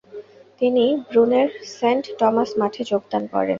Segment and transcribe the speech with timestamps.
[0.61, 3.49] তিনি ব্রুনের Saint Thomas মঠে যোগদান করেন।